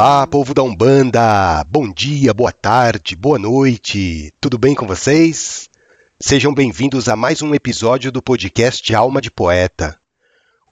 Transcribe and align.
Olá, 0.00 0.28
povo 0.28 0.54
da 0.54 0.62
Umbanda! 0.62 1.64
Bom 1.68 1.92
dia, 1.92 2.32
boa 2.32 2.52
tarde, 2.52 3.16
boa 3.16 3.36
noite! 3.36 4.32
Tudo 4.40 4.56
bem 4.56 4.72
com 4.72 4.86
vocês? 4.86 5.68
Sejam 6.20 6.54
bem-vindos 6.54 7.08
a 7.08 7.16
mais 7.16 7.42
um 7.42 7.52
episódio 7.52 8.12
do 8.12 8.22
podcast 8.22 8.94
Alma 8.94 9.20
de 9.20 9.28
Poeta. 9.28 9.98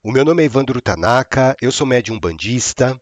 O 0.01 0.13
meu 0.13 0.23
nome 0.23 0.43
é 0.43 0.45
Evandro 0.45 0.81
Tanaka, 0.81 1.57
eu 1.61 1.73
sou 1.73 1.85
médium 1.85 2.17
bandista, 2.17 2.97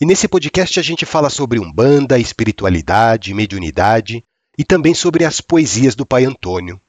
e 0.00 0.06
nesse 0.06 0.28
podcast 0.28 0.78
a 0.78 0.82
gente 0.82 1.04
fala 1.04 1.28
sobre 1.28 1.58
Umbanda, 1.58 2.20
espiritualidade, 2.20 3.34
mediunidade 3.34 4.22
e 4.56 4.62
também 4.62 4.94
sobre 4.94 5.24
as 5.24 5.40
poesias 5.40 5.96
do 5.96 6.06
Pai 6.06 6.24
Antônio. 6.24 6.80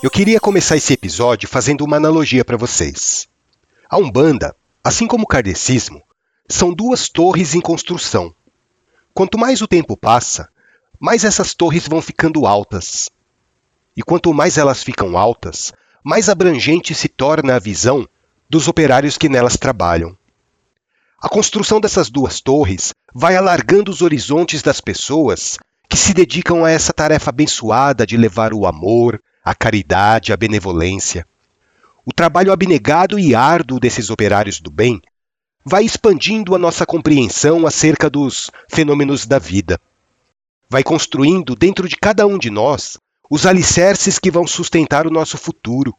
Eu 0.00 0.10
queria 0.10 0.38
começar 0.38 0.76
esse 0.76 0.92
episódio 0.92 1.48
fazendo 1.48 1.84
uma 1.84 1.96
analogia 1.96 2.44
para 2.44 2.56
vocês. 2.56 3.26
A 3.90 3.98
Umbanda, 3.98 4.54
assim 4.82 5.08
como 5.08 5.24
o 5.24 5.26
kardecismo, 5.26 6.00
são 6.48 6.72
duas 6.72 7.08
torres 7.08 7.52
em 7.52 7.60
construção. 7.60 8.32
Quanto 9.12 9.36
mais 9.36 9.60
o 9.60 9.66
tempo 9.66 9.96
passa, 9.96 10.48
mais 11.00 11.24
essas 11.24 11.52
torres 11.52 11.88
vão 11.88 12.00
ficando 12.00 12.46
altas. 12.46 13.10
E 13.96 14.02
quanto 14.02 14.32
mais 14.32 14.56
elas 14.56 14.84
ficam 14.84 15.18
altas, 15.18 15.72
mais 16.04 16.28
abrangente 16.28 16.94
se 16.94 17.08
torna 17.08 17.56
a 17.56 17.58
visão 17.58 18.08
dos 18.48 18.68
operários 18.68 19.18
que 19.18 19.28
nelas 19.28 19.56
trabalham. 19.56 20.16
A 21.20 21.28
construção 21.28 21.80
dessas 21.80 22.08
duas 22.08 22.40
torres 22.40 22.92
vai 23.12 23.34
alargando 23.34 23.90
os 23.90 24.00
horizontes 24.00 24.62
das 24.62 24.80
pessoas 24.80 25.58
que 25.88 25.96
se 25.96 26.14
dedicam 26.14 26.64
a 26.64 26.70
essa 26.70 26.92
tarefa 26.92 27.30
abençoada 27.30 28.06
de 28.06 28.16
levar 28.16 28.54
o 28.54 28.64
amor, 28.64 29.20
a 29.44 29.54
caridade, 29.54 30.32
a 30.32 30.36
benevolência. 30.36 31.26
O 32.04 32.12
trabalho 32.12 32.52
abnegado 32.52 33.18
e 33.18 33.34
árduo 33.34 33.78
desses 33.78 34.10
operários 34.10 34.60
do 34.60 34.70
bem 34.70 35.00
vai 35.64 35.84
expandindo 35.84 36.54
a 36.54 36.58
nossa 36.58 36.86
compreensão 36.86 37.66
acerca 37.66 38.08
dos 38.08 38.50
fenômenos 38.70 39.26
da 39.26 39.38
vida. 39.38 39.78
Vai 40.70 40.82
construindo 40.82 41.54
dentro 41.54 41.88
de 41.88 41.96
cada 41.96 42.26
um 42.26 42.38
de 42.38 42.50
nós 42.50 42.96
os 43.30 43.44
alicerces 43.44 44.18
que 44.18 44.30
vão 44.30 44.46
sustentar 44.46 45.06
o 45.06 45.10
nosso 45.10 45.36
futuro. 45.36 45.94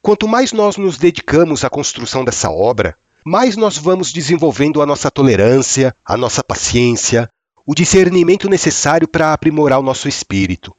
Quanto 0.00 0.26
mais 0.26 0.52
nós 0.52 0.76
nos 0.76 0.96
dedicamos 0.96 1.64
à 1.64 1.70
construção 1.70 2.24
dessa 2.24 2.50
obra, 2.50 2.96
mais 3.24 3.56
nós 3.56 3.76
vamos 3.76 4.12
desenvolvendo 4.12 4.82
a 4.82 4.86
nossa 4.86 5.10
tolerância, 5.10 5.94
a 6.04 6.16
nossa 6.16 6.42
paciência, 6.42 7.28
o 7.64 7.74
discernimento 7.74 8.48
necessário 8.48 9.06
para 9.06 9.32
aprimorar 9.32 9.78
o 9.78 9.82
nosso 9.82 10.08
espírito. 10.08 10.74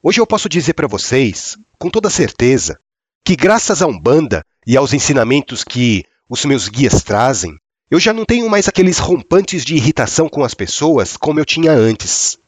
Hoje 0.00 0.20
eu 0.20 0.26
posso 0.26 0.48
dizer 0.48 0.74
para 0.74 0.86
vocês, 0.86 1.56
com 1.76 1.90
toda 1.90 2.08
certeza, 2.08 2.78
que 3.24 3.34
graças 3.34 3.82
à 3.82 3.86
Umbanda 3.88 4.44
e 4.64 4.76
aos 4.76 4.92
ensinamentos 4.92 5.64
que 5.64 6.04
os 6.28 6.44
meus 6.44 6.68
guias 6.68 7.02
trazem, 7.02 7.56
eu 7.90 7.98
já 7.98 8.12
não 8.12 8.24
tenho 8.24 8.48
mais 8.48 8.68
aqueles 8.68 8.98
rompantes 8.98 9.64
de 9.64 9.74
irritação 9.74 10.28
com 10.28 10.44
as 10.44 10.54
pessoas 10.54 11.16
como 11.16 11.40
eu 11.40 11.44
tinha 11.44 11.72
antes. 11.72 12.38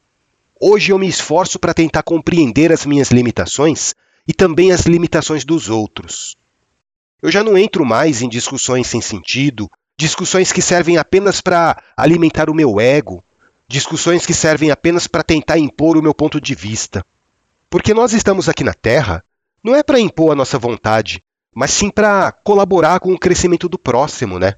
Hoje 0.61 0.93
eu 0.93 0.99
me 0.99 1.09
esforço 1.09 1.59
para 1.59 1.75
tentar 1.75 2.05
compreender 2.05 2.71
as 2.71 2.87
minhas 2.87 3.11
limitações 3.11 3.95
e 4.29 4.33
também 4.33 4.71
as 4.71 4.83
limitações 4.83 5.45
dos 5.45 5.69
outros. 5.69 6.37
Eu 7.21 7.33
já 7.33 7.43
não 7.43 7.59
entro 7.59 7.85
mais 7.85 8.23
em 8.23 8.29
discussões 8.29 8.87
sem 8.87 9.01
sentido, 9.01 9.69
discussões 9.99 10.53
que 10.53 10.63
servem 10.63 10.99
apenas 10.99 11.41
para 11.41 11.83
alimentar 11.97 12.49
o 12.49 12.55
meu 12.55 12.81
ego, 12.81 13.25
discussões 13.67 14.25
que 14.25 14.35
servem 14.35 14.71
apenas 14.71 15.09
para 15.09 15.25
tentar 15.25 15.59
impor 15.59 15.97
o 15.97 16.03
meu 16.03 16.15
ponto 16.15 16.41
de 16.41 16.55
vista. 16.55 17.05
Porque 17.71 17.95
nós 17.95 18.13
estamos 18.13 18.49
aqui 18.49 18.65
na 18.65 18.75
Terra 18.75 19.25
não 19.63 19.77
é 19.77 19.83
para 19.83 20.01
impor 20.01 20.33
a 20.33 20.35
nossa 20.35 20.59
vontade, 20.59 21.23
mas 21.55 21.71
sim 21.71 21.89
para 21.89 22.33
colaborar 22.33 22.99
com 22.99 23.13
o 23.13 23.19
crescimento 23.19 23.69
do 23.69 23.79
próximo, 23.79 24.41
né? 24.41 24.55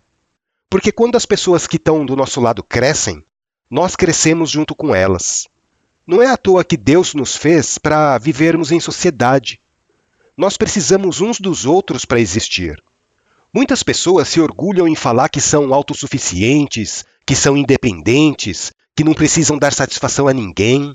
Porque 0.70 0.90
quando 0.90 1.16
as 1.16 1.26
pessoas 1.26 1.66
que 1.66 1.76
estão 1.76 2.06
do 2.06 2.16
nosso 2.16 2.40
lado 2.40 2.62
crescem, 2.62 3.22
nós 3.70 3.94
crescemos 3.96 4.48
junto 4.48 4.74
com 4.74 4.94
elas. 4.94 5.46
Não 6.06 6.22
é 6.22 6.26
à 6.28 6.38
toa 6.38 6.64
que 6.64 6.76
Deus 6.76 7.12
nos 7.12 7.36
fez 7.36 7.76
para 7.76 8.16
vivermos 8.16 8.72
em 8.72 8.80
sociedade. 8.80 9.60
Nós 10.34 10.56
precisamos 10.56 11.20
uns 11.20 11.38
dos 11.38 11.66
outros 11.66 12.06
para 12.06 12.18
existir. 12.18 12.82
Muitas 13.52 13.82
pessoas 13.82 14.28
se 14.28 14.40
orgulham 14.40 14.88
em 14.88 14.96
falar 14.96 15.28
que 15.28 15.40
são 15.40 15.74
autossuficientes, 15.74 17.04
que 17.26 17.36
são 17.36 17.58
independentes, 17.58 18.72
que 18.96 19.04
não 19.04 19.12
precisam 19.12 19.58
dar 19.58 19.74
satisfação 19.74 20.26
a 20.26 20.32
ninguém. 20.32 20.90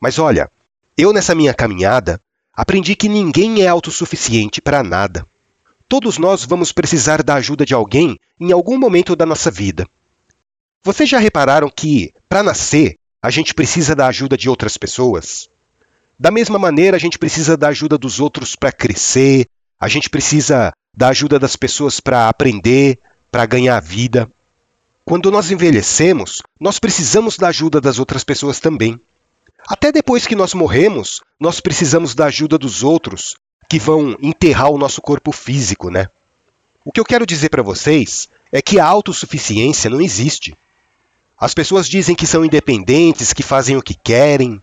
Mas 0.00 0.18
olha, 0.18 0.50
eu, 0.96 1.12
nessa 1.12 1.34
minha 1.34 1.52
caminhada, 1.52 2.20
aprendi 2.54 2.96
que 2.96 3.08
ninguém 3.08 3.62
é 3.62 3.68
autossuficiente 3.68 4.62
para 4.62 4.82
nada. 4.82 5.26
Todos 5.88 6.18
nós 6.18 6.44
vamos 6.44 6.72
precisar 6.72 7.22
da 7.22 7.34
ajuda 7.34 7.64
de 7.64 7.74
alguém 7.74 8.18
em 8.40 8.50
algum 8.50 8.78
momento 8.78 9.14
da 9.14 9.26
nossa 9.26 9.50
vida. 9.50 9.86
Vocês 10.82 11.08
já 11.08 11.18
repararam 11.18 11.70
que, 11.70 12.12
para 12.28 12.42
nascer, 12.42 12.96
a 13.22 13.30
gente 13.30 13.52
precisa 13.54 13.94
da 13.94 14.06
ajuda 14.06 14.36
de 14.36 14.48
outras 14.48 14.76
pessoas? 14.76 15.48
Da 16.18 16.30
mesma 16.30 16.58
maneira, 16.58 16.96
a 16.96 17.00
gente 17.00 17.18
precisa 17.18 17.56
da 17.56 17.68
ajuda 17.68 17.98
dos 17.98 18.18
outros 18.18 18.56
para 18.56 18.72
crescer, 18.72 19.46
a 19.78 19.88
gente 19.88 20.08
precisa 20.08 20.72
da 20.96 21.08
ajuda 21.08 21.38
das 21.38 21.56
pessoas 21.56 22.00
para 22.00 22.28
aprender, 22.28 22.98
para 23.30 23.44
ganhar 23.44 23.78
vida. 23.80 24.30
Quando 25.04 25.30
nós 25.30 25.50
envelhecemos, 25.50 26.42
nós 26.58 26.78
precisamos 26.78 27.36
da 27.36 27.48
ajuda 27.48 27.80
das 27.80 27.98
outras 27.98 28.24
pessoas 28.24 28.58
também. 28.58 28.98
Até 29.68 29.90
depois 29.90 30.26
que 30.26 30.36
nós 30.36 30.54
morremos, 30.54 31.20
nós 31.40 31.60
precisamos 31.60 32.14
da 32.14 32.26
ajuda 32.26 32.56
dos 32.56 32.84
outros 32.84 33.36
que 33.68 33.78
vão 33.80 34.16
enterrar 34.22 34.70
o 34.70 34.78
nosso 34.78 35.02
corpo 35.02 35.32
físico, 35.32 35.90
né? 35.90 36.08
O 36.84 36.92
que 36.92 37.00
eu 37.00 37.04
quero 37.04 37.26
dizer 37.26 37.48
para 37.48 37.64
vocês 37.64 38.28
é 38.52 38.62
que 38.62 38.78
a 38.78 38.86
autossuficiência 38.86 39.90
não 39.90 40.00
existe. 40.00 40.56
As 41.36 41.52
pessoas 41.52 41.88
dizem 41.88 42.14
que 42.14 42.28
são 42.28 42.44
independentes, 42.44 43.32
que 43.32 43.42
fazem 43.42 43.76
o 43.76 43.82
que 43.82 43.94
querem. 43.94 44.62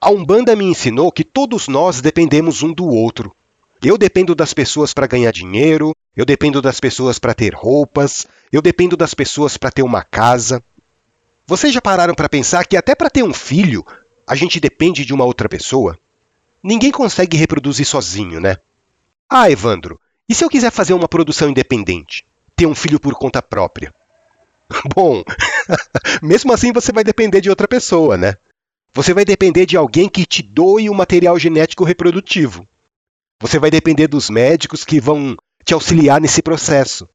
A 0.00 0.10
Umbanda 0.10 0.56
me 0.56 0.64
ensinou 0.64 1.12
que 1.12 1.22
todos 1.22 1.68
nós 1.68 2.00
dependemos 2.00 2.64
um 2.64 2.72
do 2.72 2.86
outro. 2.86 3.34
Eu 3.80 3.96
dependo 3.96 4.34
das 4.34 4.52
pessoas 4.52 4.92
para 4.92 5.06
ganhar 5.06 5.30
dinheiro, 5.30 5.94
eu 6.16 6.24
dependo 6.24 6.60
das 6.60 6.80
pessoas 6.80 7.18
para 7.18 7.32
ter 7.32 7.54
roupas, 7.54 8.26
eu 8.50 8.60
dependo 8.60 8.96
das 8.96 9.14
pessoas 9.14 9.56
para 9.56 9.70
ter 9.70 9.82
uma 9.82 10.02
casa. 10.02 10.62
Vocês 11.46 11.74
já 11.74 11.80
pararam 11.80 12.14
para 12.14 12.28
pensar 12.28 12.66
que 12.66 12.76
até 12.76 12.94
para 12.94 13.10
ter 13.10 13.22
um 13.22 13.32
filho, 13.32 13.84
a 14.26 14.34
gente 14.34 14.58
depende 14.58 15.04
de 15.04 15.12
uma 15.12 15.24
outra 15.24 15.48
pessoa? 15.48 15.98
Ninguém 16.62 16.90
consegue 16.90 17.36
reproduzir 17.36 17.84
sozinho, 17.84 18.40
né? 18.40 18.56
Ah, 19.28 19.50
Evandro, 19.50 20.00
e 20.26 20.34
se 20.34 20.42
eu 20.42 20.48
quiser 20.48 20.70
fazer 20.70 20.94
uma 20.94 21.08
produção 21.08 21.50
independente? 21.50 22.24
Ter 22.56 22.64
um 22.64 22.74
filho 22.74 22.98
por 22.98 23.14
conta 23.14 23.42
própria? 23.42 23.94
Bom, 24.94 25.22
mesmo 26.22 26.52
assim 26.52 26.72
você 26.72 26.90
vai 26.92 27.04
depender 27.04 27.42
de 27.42 27.50
outra 27.50 27.68
pessoa, 27.68 28.16
né? 28.16 28.34
Você 28.94 29.12
vai 29.12 29.24
depender 29.24 29.66
de 29.66 29.76
alguém 29.76 30.08
que 30.08 30.24
te 30.24 30.42
doe 30.42 30.88
o 30.88 30.94
material 30.94 31.38
genético 31.38 31.84
reprodutivo. 31.84 32.66
Você 33.40 33.58
vai 33.58 33.70
depender 33.70 34.06
dos 34.06 34.30
médicos 34.30 34.84
que 34.84 35.00
vão 35.00 35.36
te 35.62 35.74
auxiliar 35.74 36.20
nesse 36.20 36.40
processo. 36.40 37.06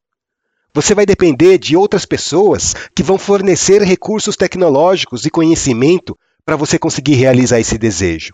Você 0.74 0.94
vai 0.94 1.06
depender 1.06 1.58
de 1.58 1.76
outras 1.76 2.06
pessoas 2.06 2.76
que 2.96 3.02
vão 3.02 3.18
fornecer 3.18 3.82
recursos 3.82 4.36
tecnológicos 4.36 5.26
e 5.26 5.30
conhecimento 5.30 6.18
para 6.46 6.56
você 6.56 6.78
conseguir 6.78 7.16
realizar 7.16 7.60
esse 7.60 7.78
desejo. 7.78 8.34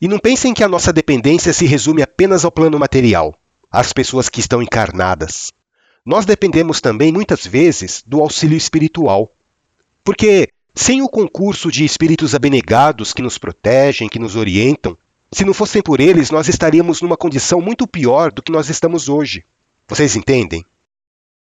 E 0.00 0.06
não 0.06 0.18
pensem 0.18 0.52
que 0.52 0.62
a 0.62 0.68
nossa 0.68 0.92
dependência 0.92 1.52
se 1.52 1.66
resume 1.66 2.02
apenas 2.02 2.44
ao 2.44 2.52
plano 2.52 2.78
material, 2.78 3.34
às 3.70 3.92
pessoas 3.92 4.28
que 4.28 4.40
estão 4.40 4.62
encarnadas. 4.62 5.52
Nós 6.04 6.24
dependemos 6.24 6.80
também, 6.80 7.12
muitas 7.12 7.46
vezes, 7.46 8.02
do 8.06 8.20
auxílio 8.20 8.56
espiritual. 8.56 9.32
Porque, 10.04 10.48
sem 10.74 11.02
o 11.02 11.08
concurso 11.08 11.70
de 11.70 11.84
espíritos 11.84 12.34
abnegados 12.34 13.12
que 13.12 13.22
nos 13.22 13.38
protegem, 13.38 14.08
que 14.08 14.18
nos 14.18 14.36
orientam, 14.36 14.96
se 15.32 15.44
não 15.44 15.52
fossem 15.52 15.82
por 15.82 16.00
eles, 16.00 16.30
nós 16.30 16.48
estaríamos 16.48 17.02
numa 17.02 17.16
condição 17.16 17.60
muito 17.60 17.86
pior 17.86 18.32
do 18.32 18.42
que 18.42 18.52
nós 18.52 18.70
estamos 18.70 19.08
hoje. 19.08 19.44
Vocês 19.88 20.14
entendem? 20.14 20.64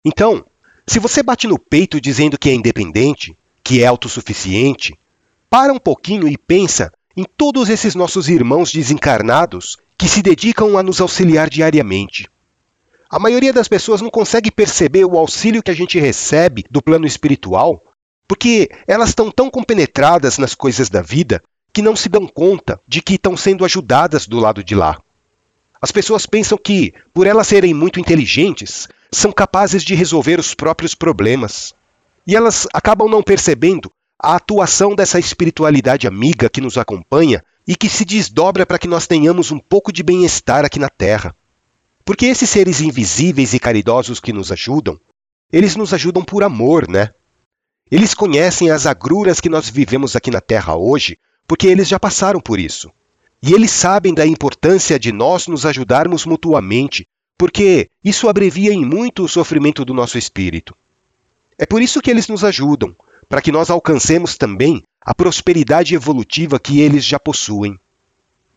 Então, 0.09 0.45
se 0.87 1.01
você 1.01 1.21
bate 1.21 1.49
no 1.49 1.59
peito 1.59 2.01
dizendo 2.01 2.39
que 2.39 2.49
é 2.49 2.55
independente, 2.55 3.37
que 3.65 3.83
é 3.83 3.87
autossuficiente, 3.87 4.97
para 5.51 5.73
um 5.73 5.81
pouquinho 5.81 6.29
e 6.29 6.39
pensa 6.39 6.93
em 7.17 7.25
todos 7.25 7.69
esses 7.69 7.97
nossos 7.97 8.29
irmãos 8.29 8.71
desencarnados 8.71 9.77
que 9.99 10.09
se 10.09 10.23
dedicam 10.23 10.79
a 10.79 10.83
nos 10.83 11.01
auxiliar 11.01 11.51
diariamente. 11.51 12.29
A 13.11 13.19
maioria 13.19 13.53
das 13.53 13.67
pessoas 13.67 14.01
não 14.01 14.09
consegue 14.09 14.49
perceber 14.49 15.05
o 15.05 15.19
auxílio 15.19 15.61
que 15.61 15.73
a 15.73 15.75
gente 15.75 15.99
recebe 15.99 16.65
do 16.71 16.81
plano 16.81 17.05
espiritual, 17.05 17.83
porque 18.29 18.71
elas 18.87 19.09
estão 19.09 19.29
tão 19.29 19.51
compenetradas 19.51 20.39
nas 20.39 20.55
coisas 20.55 20.89
da 20.89 21.03
vida 21.03 21.43
que 21.73 21.83
não 21.83 21.97
se 21.97 22.09
dão 22.09 22.29
conta 22.29 22.81
de 22.87 23.03
que 23.03 23.15
estão 23.15 23.37
sendo 23.37 23.65
ajudadas 23.65 24.29
do 24.29 24.39
lado 24.39 24.63
de 24.63 24.77
lá. 24.77 25.01
As 25.83 25.91
pessoas 25.91 26.27
pensam 26.27 26.57
que, 26.57 26.93
por 27.13 27.27
elas 27.27 27.49
serem 27.49 27.75
muito 27.75 27.99
inteligentes, 27.99 28.89
são 29.13 29.33
capazes 29.33 29.83
de 29.83 29.95
resolver 29.95 30.39
os 30.39 30.55
próprios 30.55 30.95
problemas. 30.95 31.75
E 32.27 32.35
elas 32.35 32.67
acabam 32.73 33.09
não 33.09 33.23
percebendo 33.23 33.91
a 34.21 34.37
atuação 34.37 34.95
dessa 34.95 35.19
espiritualidade 35.19 36.07
amiga 36.07 36.49
que 36.49 36.61
nos 36.61 36.77
acompanha 36.77 37.45
e 37.67 37.77
que 37.77 37.89
se 37.89 38.05
desdobra 38.05 38.65
para 38.65 38.79
que 38.79 38.89
nós 38.89 39.07
tenhamos 39.07 39.51
um 39.51 39.59
pouco 39.59 39.93
de 39.93 40.03
bem-estar 40.03 40.65
aqui 40.65 40.79
na 40.79 40.89
Terra. 40.89 41.35
Porque 42.05 42.27
esses 42.27 42.49
seres 42.49 42.81
invisíveis 42.81 43.53
e 43.53 43.59
caridosos 43.59 44.21
que 44.21 44.33
nos 44.33 44.53
ajudam, 44.53 44.99
eles 45.53 45.77
nos 45.77 45.93
ajudam 45.93 46.25
por 46.25 46.43
amor, 46.43 46.89
né? 46.89 47.11
Eles 47.91 48.15
conhecem 48.15 48.71
as 48.71 48.87
agruras 48.87 49.41
que 49.41 49.49
nós 49.49 49.69
vivemos 49.69 50.17
aqui 50.17 50.31
na 50.31 50.41
Terra 50.41 50.77
hoje, 50.77 51.19
porque 51.47 51.67
eles 51.67 51.89
já 51.89 51.99
passaram 51.99 52.41
por 52.41 52.59
isso. 52.59 52.91
E 53.43 53.53
eles 53.53 53.71
sabem 53.71 54.15
da 54.15 54.27
importância 54.27 54.99
de 54.99 55.13
nós 55.13 55.47
nos 55.47 55.67
ajudarmos 55.67 56.25
mutuamente, 56.25 57.07
porque 57.39 57.91
isso 58.03 58.29
abrevia 58.29 58.73
em 58.73 58.85
muito 58.85 59.25
o 59.25 59.29
sofrimento 59.29 59.85
do 59.85 59.93
nosso 59.93 60.17
espírito. 60.17 60.75
É 61.59 61.67
por 61.67 61.83
isso 61.83 62.01
que 62.01 62.11
eles 62.11 62.29
nos 62.29 62.45
ajudam, 62.45 62.95
para 63.29 63.43
que 63.43 63.53
nós 63.53 63.71
alcancemos 63.71 64.37
também 64.37 64.83
a 65.01 65.15
prosperidade 65.15 65.95
evolutiva 65.95 66.59
que 66.59 66.81
eles 66.81 67.05
já 67.05 67.19
possuem. 67.19 67.79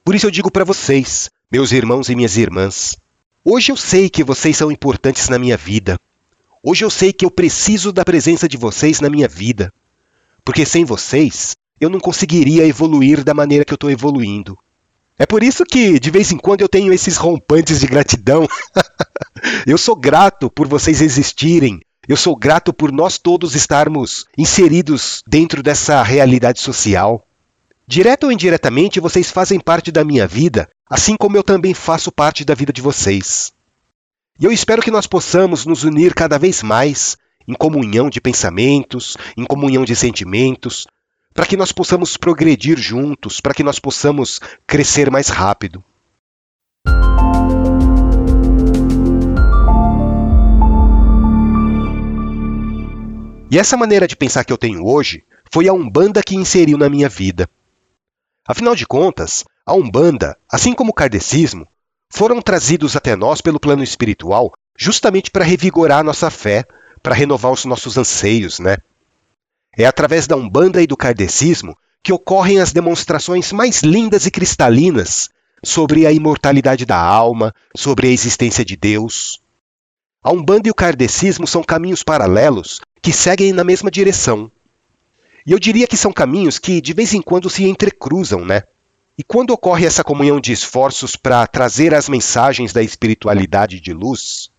Por 0.04 0.16
isso 0.16 0.28
eu 0.28 0.32
digo 0.32 0.52
para 0.52 0.66
vocês, 0.66 1.30
meus 1.52 1.72
irmãos 1.72 2.10
e 2.10 2.16
minhas 2.16 2.38
irmãs, 2.38 2.96
hoje 3.44 3.72
eu 3.72 3.78
sei 3.78 4.10
que 4.10 4.24
vocês 4.24 4.58
são 4.58 4.72
importantes 4.72 5.30
na 5.30 5.40
minha 5.40 5.58
vida. 5.58 6.00
Hoje 6.64 6.84
eu 6.84 6.90
sei 6.90 7.14
que 7.14 7.24
eu 7.26 7.32
preciso 7.32 7.94
da 7.94 8.04
presença 8.04 8.48
de 8.48 8.58
vocês 8.58 9.00
na 9.00 9.10
minha 9.10 9.28
vida. 9.28 9.72
Porque 10.44 10.66
sem 10.66 10.84
vocês, 10.84 11.56
eu 11.80 11.90
não 11.90 12.00
conseguiria 12.00 12.66
evoluir 12.66 13.24
da 13.24 13.34
maneira 13.34 13.64
que 13.64 13.72
eu 13.72 13.76
estou 13.76 13.90
evoluindo. 13.90 14.58
É 15.20 15.26
por 15.26 15.44
isso 15.44 15.66
que, 15.66 16.00
de 16.00 16.10
vez 16.10 16.32
em 16.32 16.38
quando, 16.38 16.62
eu 16.62 16.70
tenho 16.70 16.94
esses 16.94 17.18
rompantes 17.18 17.82
de 17.82 17.88
gratidão. 17.88 18.48
eu 19.68 19.78
sou 19.78 19.94
grato 19.94 20.50
por 20.50 20.66
vocês 20.66 21.02
existirem, 21.02 21.82
eu 22.08 22.16
sou 22.16 22.38
grato 22.38 22.74
por 22.74 22.90
nós 22.90 23.18
todos 23.18 23.54
estarmos 23.54 24.26
inseridos 24.38 25.22
dentro 25.28 25.62
dessa 25.62 26.02
realidade 26.02 26.62
social. 26.62 27.28
Direto 27.86 28.28
ou 28.28 28.32
indiretamente, 28.32 29.02
vocês 29.02 29.30
fazem 29.30 29.60
parte 29.60 29.92
da 29.92 30.06
minha 30.06 30.26
vida, 30.26 30.70
assim 30.90 31.18
como 31.18 31.36
eu 31.36 31.44
também 31.44 31.74
faço 31.74 32.14
parte 32.14 32.46
da 32.46 32.56
vida 32.56 32.72
de 32.72 32.82
vocês. 32.82 33.52
E 34.40 34.46
eu 34.46 34.54
espero 34.54 34.82
que 34.82 34.92
nós 34.92 35.06
possamos 35.06 35.66
nos 35.66 35.84
unir 35.84 36.14
cada 36.14 36.40
vez 36.40 36.64
mais 36.64 37.18
em 37.46 37.54
comunhão 37.54 38.10
de 38.10 38.22
pensamentos, 38.22 39.18
em 39.36 39.44
comunhão 39.44 39.84
de 39.84 39.96
sentimentos, 39.96 40.88
para 41.34 41.46
que 41.46 41.58
nós 41.58 41.72
possamos 41.72 42.18
progredir 42.18 42.78
juntos, 42.78 43.40
para 43.40 43.54
que 43.54 43.64
nós 43.64 43.80
possamos 43.80 44.40
crescer 44.68 45.10
mais 45.10 45.30
rápido. 45.30 45.84
E 53.52 53.58
essa 53.58 53.76
maneira 53.76 54.08
de 54.08 54.16
pensar 54.16 54.44
que 54.44 54.54
eu 54.54 54.58
tenho 54.58 54.86
hoje 54.86 55.24
foi 55.52 55.68
a 55.68 55.74
Umbanda 55.74 56.22
que 56.22 56.36
inseriu 56.36 56.78
na 56.78 56.88
minha 56.88 57.10
vida. 57.10 57.50
Afinal 58.48 58.76
de 58.76 58.86
contas, 58.86 59.44
a 59.66 59.74
Umbanda, 59.74 60.38
assim 60.52 60.74
como 60.74 60.92
o 60.92 60.94
kardecismo, 60.94 61.68
foram 62.12 62.42
trazidos 62.42 62.96
até 62.96 63.16
nós 63.16 63.42
pelo 63.42 63.60
plano 63.60 63.84
espiritual 63.84 64.52
justamente 64.78 65.30
para 65.30 65.44
revigorar 65.44 66.04
nossa 66.04 66.30
fé, 66.30 66.64
para 67.04 67.14
renovar 67.14 67.52
os 67.52 67.66
nossos 67.66 67.98
anseios, 67.98 68.60
né? 68.60 68.78
É 69.80 69.86
através 69.86 70.28
da 70.28 70.36
Umbanda 70.36 70.82
e 70.82 70.86
do 70.86 70.98
kardecismo 70.98 71.74
que 72.04 72.12
ocorrem 72.12 72.60
as 72.60 72.74
demonstrações 72.74 73.54
mais 73.54 73.82
lindas 73.82 74.26
e 74.26 74.32
cristalinas 74.32 75.30
sobre 75.64 76.06
a 76.06 76.12
imortalidade 76.12 76.86
da 76.86 76.98
alma, 77.02 77.56
sobre 77.74 78.08
a 78.08 78.12
existência 78.12 78.66
de 78.66 78.76
Deus. 78.76 79.40
A 80.22 80.34
Umbanda 80.34 80.68
e 80.68 80.72
o 80.72 80.76
kardecismo 80.76 81.48
são 81.48 81.64
caminhos 81.64 82.04
paralelos 82.04 82.82
que 83.02 83.14
seguem 83.14 83.54
na 83.54 83.64
mesma 83.64 83.90
direção. 83.90 84.52
E 85.48 85.54
eu 85.54 85.60
diria 85.60 85.88
que 85.88 85.96
são 85.96 86.12
caminhos 86.12 86.60
que 86.60 86.82
de 86.82 86.92
vez 86.92 87.14
em 87.14 87.22
quando 87.22 87.50
se 87.50 87.64
entrecruzam, 87.64 88.44
né? 88.44 88.64
E 89.18 89.24
quando 89.24 89.52
ocorre 89.52 89.86
essa 89.86 90.04
comunhão 90.04 90.42
de 90.42 90.52
esforços 90.52 91.16
para 91.16 91.48
trazer 91.48 91.94
as 91.94 92.10
mensagens 92.10 92.74
da 92.74 92.84
espiritualidade 92.84 93.80
de 93.80 93.94
luz, 93.94 94.50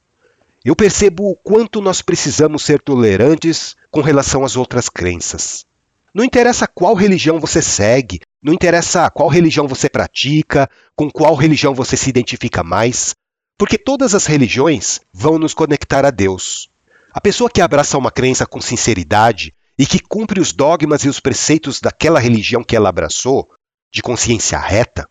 eu 0.64 0.74
percebo 0.74 1.30
o 1.30 1.36
quanto 1.36 1.82
nós 1.82 2.00
precisamos 2.00 2.62
ser 2.62 2.80
tolerantes 2.80 3.76
com 3.90 4.00
relação 4.00 4.44
às 4.44 4.56
outras 4.56 4.88
crenças. 4.88 5.66
Não 6.14 6.24
interessa 6.24 6.66
qual 6.66 6.94
religião 6.94 7.38
você 7.38 7.62
segue, 7.62 8.20
não 8.42 8.52
interessa 8.52 9.10
qual 9.10 9.28
religião 9.28 9.68
você 9.68 9.88
pratica, 9.88 10.68
com 10.96 11.10
qual 11.10 11.34
religião 11.34 11.74
você 11.74 11.96
se 11.96 12.10
identifica 12.10 12.64
mais, 12.64 13.14
porque 13.58 13.78
todas 13.78 14.14
as 14.14 14.26
religiões 14.26 15.00
vão 15.12 15.38
nos 15.38 15.54
conectar 15.54 16.04
a 16.04 16.10
Deus. 16.10 16.70
A 17.12 17.20
pessoa 17.20 17.50
que 17.50 17.60
abraça 17.60 17.98
uma 17.98 18.10
crença 18.10 18.46
com 18.46 18.60
sinceridade 18.60 19.52
e 19.78 19.86
que 19.86 19.98
cumpre 19.98 20.40
os 20.40 20.52
dogmas 20.52 21.04
e 21.04 21.08
os 21.08 21.20
preceitos 21.20 21.80
daquela 21.80 22.20
religião 22.20 22.64
que 22.64 22.76
ela 22.76 22.88
abraçou, 22.88 23.48
de 23.92 24.02
consciência 24.02 24.58
reta, 24.58 25.08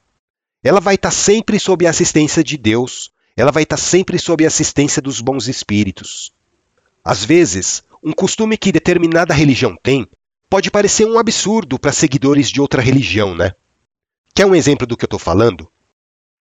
ela 0.64 0.80
vai 0.80 0.96
estar 0.96 1.12
sempre 1.12 1.60
sob 1.60 1.86
a 1.86 1.90
assistência 1.90 2.44
de 2.44 2.58
Deus, 2.58 3.12
ela 3.36 3.52
vai 3.52 3.64
estar 3.64 3.78
sempre 3.78 4.18
sob 4.20 4.44
a 4.44 4.48
assistência 4.48 5.02
dos 5.02 5.22
bons 5.22 5.48
espíritos. 5.48 6.34
Às 7.04 7.24
vezes, 7.24 7.84
um 8.04 8.14
costume 8.14 8.58
que 8.58 8.72
determinada 8.72 9.34
religião 9.34 9.78
tem 9.82 10.08
pode 10.50 10.72
parecer 10.72 11.06
um 11.06 11.20
absurdo 11.20 11.80
para 11.80 11.92
seguidores 11.92 12.50
de 12.50 12.60
outra 12.62 12.82
religião, 12.82 13.36
né? 13.36 13.52
Quer 14.34 14.46
um 14.46 14.56
exemplo 14.56 14.88
do 14.88 14.98
que 14.98 15.06
eu 15.06 15.08
estou 15.08 15.20
falando? 15.20 15.72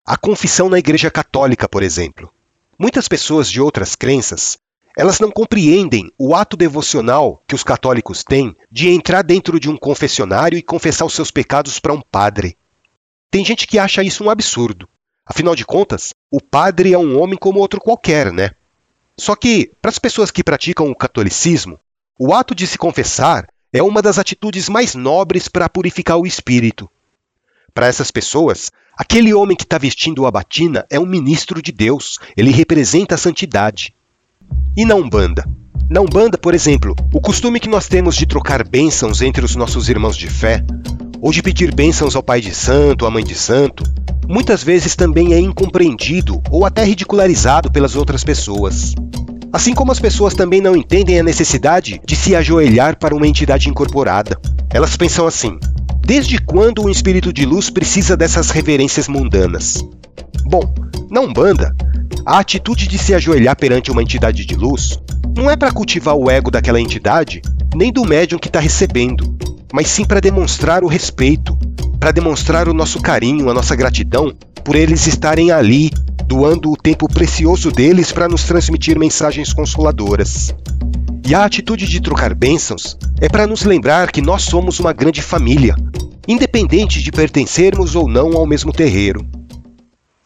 A 0.06 0.16
confissão 0.16 0.68
na 0.68 0.78
Igreja 0.78 1.10
Católica, 1.10 1.68
por 1.68 1.82
exemplo. 1.82 2.32
Muitas 2.78 3.08
pessoas 3.08 3.50
de 3.50 3.60
outras 3.60 3.94
crenças 3.96 4.58
elas 4.96 5.20
não 5.20 5.30
compreendem 5.30 6.10
o 6.18 6.34
ato 6.34 6.56
devocional 6.56 7.42
que 7.46 7.54
os 7.54 7.62
católicos 7.62 8.24
têm 8.24 8.56
de 8.72 8.88
entrar 8.88 9.20
dentro 9.22 9.60
de 9.60 9.68
um 9.68 9.76
confessionário 9.76 10.56
e 10.56 10.62
confessar 10.62 11.04
os 11.04 11.12
seus 11.12 11.30
pecados 11.30 11.78
para 11.78 11.92
um 11.92 12.00
padre. 12.00 12.56
Tem 13.30 13.44
gente 13.44 13.66
que 13.66 13.78
acha 13.78 14.02
isso 14.02 14.24
um 14.24 14.30
absurdo. 14.30 14.88
Afinal 15.26 15.54
de 15.54 15.66
contas, 15.66 16.14
o 16.30 16.40
padre 16.40 16.94
é 16.94 16.98
um 16.98 17.20
homem 17.20 17.36
como 17.36 17.60
outro 17.60 17.78
qualquer, 17.78 18.32
né? 18.32 18.52
Só 19.18 19.34
que, 19.34 19.70
para 19.80 19.90
as 19.90 19.98
pessoas 19.98 20.30
que 20.30 20.44
praticam 20.44 20.90
o 20.90 20.94
catolicismo, 20.94 21.78
o 22.18 22.34
ato 22.34 22.54
de 22.54 22.66
se 22.66 22.76
confessar 22.76 23.46
é 23.72 23.82
uma 23.82 24.02
das 24.02 24.18
atitudes 24.18 24.68
mais 24.68 24.94
nobres 24.94 25.48
para 25.48 25.68
purificar 25.68 26.18
o 26.18 26.26
espírito. 26.26 26.88
Para 27.72 27.86
essas 27.86 28.10
pessoas, 28.10 28.70
aquele 28.96 29.34
homem 29.34 29.56
que 29.56 29.64
está 29.64 29.78
vestindo 29.78 30.26
a 30.26 30.30
batina 30.30 30.86
é 30.90 30.98
um 31.00 31.06
ministro 31.06 31.60
de 31.60 31.72
Deus, 31.72 32.18
ele 32.36 32.50
representa 32.50 33.14
a 33.14 33.18
santidade. 33.18 33.94
E 34.76 34.84
na 34.84 34.94
Umbanda? 34.94 35.44
Na 35.88 36.00
Umbanda, 36.00 36.36
por 36.36 36.54
exemplo, 36.54 36.94
o 37.12 37.20
costume 37.20 37.60
que 37.60 37.68
nós 37.68 37.86
temos 37.86 38.16
de 38.16 38.26
trocar 38.26 38.66
bênçãos 38.66 39.22
entre 39.22 39.44
os 39.44 39.54
nossos 39.54 39.88
irmãos 39.88 40.16
de 40.16 40.28
fé, 40.28 40.64
ou 41.20 41.32
de 41.32 41.42
pedir 41.42 41.74
bênçãos 41.74 42.14
ao 42.14 42.22
pai 42.22 42.40
de 42.40 42.54
santo, 42.54 43.06
à 43.06 43.10
mãe 43.10 43.24
de 43.24 43.34
santo, 43.34 43.84
muitas 44.28 44.62
vezes 44.62 44.96
também 44.96 45.34
é 45.34 45.38
incompreendido 45.38 46.42
ou 46.50 46.64
até 46.64 46.84
ridicularizado 46.84 47.70
pelas 47.70 47.96
outras 47.96 48.24
pessoas. 48.24 48.94
Assim 49.52 49.74
como 49.74 49.92
as 49.92 50.00
pessoas 50.00 50.34
também 50.34 50.60
não 50.60 50.76
entendem 50.76 51.18
a 51.18 51.22
necessidade 51.22 52.00
de 52.04 52.16
se 52.16 52.34
ajoelhar 52.34 52.98
para 52.98 53.14
uma 53.14 53.26
entidade 53.26 53.68
incorporada. 53.68 54.38
Elas 54.70 54.96
pensam 54.96 55.26
assim: 55.26 55.58
desde 56.04 56.38
quando 56.38 56.82
um 56.82 56.90
espírito 56.90 57.32
de 57.32 57.46
luz 57.46 57.70
precisa 57.70 58.16
dessas 58.16 58.50
reverências 58.50 59.08
mundanas? 59.08 59.82
Bom, 60.44 60.62
na 61.10 61.20
Umbanda, 61.20 61.74
a 62.24 62.38
atitude 62.38 62.86
de 62.86 62.98
se 62.98 63.14
ajoelhar 63.14 63.56
perante 63.56 63.90
uma 63.90 64.02
entidade 64.02 64.44
de 64.44 64.54
luz 64.54 65.00
não 65.36 65.50
é 65.50 65.56
para 65.56 65.72
cultivar 65.72 66.16
o 66.16 66.30
ego 66.30 66.50
daquela 66.50 66.80
entidade, 66.80 67.40
nem 67.74 67.92
do 67.92 68.04
médium 68.04 68.38
que 68.38 68.48
está 68.48 68.58
recebendo, 68.58 69.36
mas 69.76 69.88
sim 69.88 70.06
para 70.06 70.22
demonstrar 70.22 70.82
o 70.82 70.86
respeito, 70.86 71.54
para 72.00 72.10
demonstrar 72.10 72.66
o 72.66 72.72
nosso 72.72 72.98
carinho, 72.98 73.50
a 73.50 73.52
nossa 73.52 73.76
gratidão 73.76 74.34
por 74.64 74.74
eles 74.74 75.06
estarem 75.06 75.50
ali, 75.50 75.90
doando 76.24 76.72
o 76.72 76.76
tempo 76.78 77.06
precioso 77.06 77.70
deles 77.70 78.10
para 78.10 78.26
nos 78.26 78.44
transmitir 78.44 78.98
mensagens 78.98 79.52
consoladoras. 79.52 80.54
E 81.28 81.34
a 81.34 81.44
atitude 81.44 81.86
de 81.86 82.00
trocar 82.00 82.34
bênçãos 82.34 82.96
é 83.20 83.28
para 83.28 83.46
nos 83.46 83.64
lembrar 83.64 84.10
que 84.10 84.22
nós 84.22 84.44
somos 84.44 84.80
uma 84.80 84.94
grande 84.94 85.20
família, 85.20 85.76
independente 86.26 87.02
de 87.02 87.12
pertencermos 87.12 87.94
ou 87.94 88.08
não 88.08 88.32
ao 88.32 88.46
mesmo 88.46 88.72
terreiro. 88.72 89.28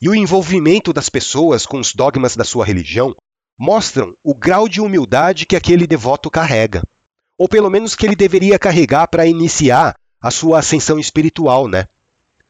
E 0.01 0.09
o 0.09 0.15
envolvimento 0.15 0.93
das 0.93 1.09
pessoas 1.09 1.67
com 1.67 1.81
os 1.81 1.93
dogmas 1.93 2.37
da 2.37 2.45
sua 2.45 2.65
religião 2.65 3.17
mostram 3.59 4.15
o 4.23 4.33
grau 4.33 4.69
de 4.69 4.81
humildade 4.81 5.45
que 5.45 5.57
aquele 5.57 5.89
devoto 5.89 6.31
carrega, 6.31 6.85
ou 7.41 7.49
pelo 7.49 7.71
menos 7.71 7.97
que 7.97 8.05
ele 8.05 8.15
deveria 8.15 8.59
carregar 8.59 9.09
para 9.09 9.27
iniciar 9.27 9.95
a 10.21 10.31
sua 10.31 10.59
ascensão 10.59 10.99
espiritual, 10.99 11.67
né? 11.67 11.87